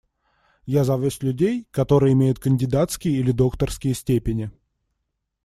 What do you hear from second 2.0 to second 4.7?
имеют кандидатские или докторские степени.